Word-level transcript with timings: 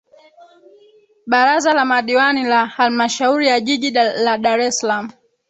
Baraza 1.27 1.73
la 1.73 1.85
Madiwani 1.85 2.43
la 2.43 2.65
Halmashauri 2.67 3.47
ya 3.47 3.59
Jiji 3.59 3.91
la 3.91 4.37
Dar 4.37 4.59
es 4.59 4.77
Salaam 4.77 5.11